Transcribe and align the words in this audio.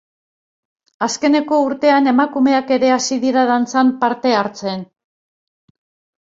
Azkeneko 1.07 1.59
urtetan 1.65 2.11
emakumeak 2.11 2.73
ere 2.77 2.89
hasi 2.95 3.19
dira 3.27 3.45
dantzan 3.51 3.93
parte 4.05 4.33
hartzen. 4.41 4.83